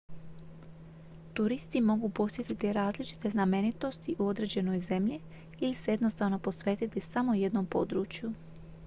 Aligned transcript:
turisti 1.33 1.81
mogu 1.81 2.09
posjetiti 2.09 2.73
različite 2.73 3.29
znamenitosti 3.29 4.15
u 4.19 4.27
određenoj 4.27 4.79
zemlji 4.79 5.19
ili 5.59 5.73
se 5.75 5.91
jednostavno 5.91 6.39
posvetiti 6.39 6.99
samo 7.01 7.33
jednom 7.43 7.65
području 7.65 8.33